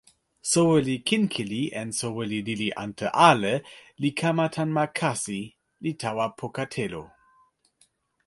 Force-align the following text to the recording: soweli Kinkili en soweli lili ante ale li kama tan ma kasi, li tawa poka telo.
soweli 0.51 0.93
Kinkili 1.09 1.59
en 1.81 1.91
soweli 1.97 2.39
lili 2.47 2.69
ante 2.83 3.07
ale 3.27 3.51
li 4.01 4.09
kama 4.21 4.45
tan 4.55 4.69
ma 4.77 4.85
kasi, 4.99 5.39
li 5.83 5.91
tawa 6.01 6.25
poka 6.39 6.65
telo. 6.73 7.03